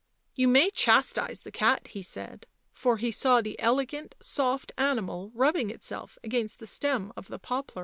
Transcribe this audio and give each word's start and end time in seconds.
"You 0.41 0.47
may 0.47 0.71
chastise 0.71 1.41
the 1.41 1.51
cat," 1.51 1.89
he 1.89 2.01
said, 2.01 2.47
for 2.73 2.97
he 2.97 3.11
saw 3.11 3.39
Mie 3.39 3.55
elegant 3.59 4.15
soft 4.19 4.71
animal 4.75 5.29
rubbing 5.35 5.69
itself 5.69 6.17
against 6.23 6.57
the 6.57 6.65
stem 6.65 7.13
of 7.15 7.27
the 7.27 7.37
poplar. 7.37 7.79